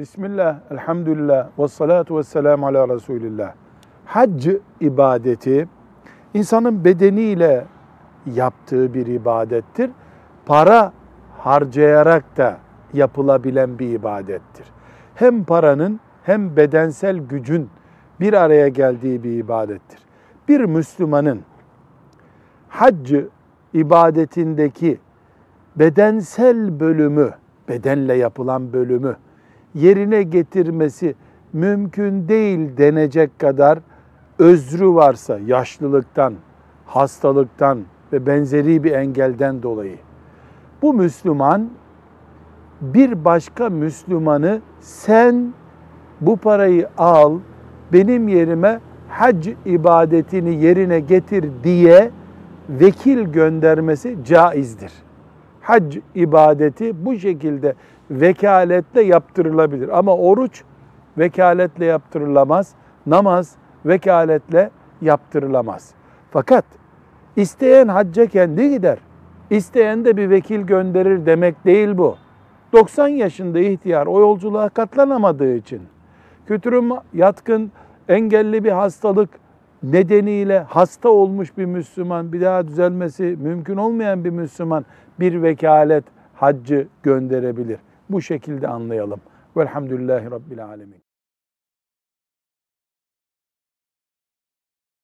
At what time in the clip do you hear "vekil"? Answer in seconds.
52.68-53.18, 70.30-70.60